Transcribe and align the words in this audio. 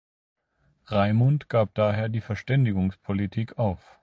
Raimund 0.87 1.47
gab 1.47 1.75
daher 1.75 2.09
die 2.09 2.21
Verständigungspolitik 2.21 3.59
auf. 3.59 3.99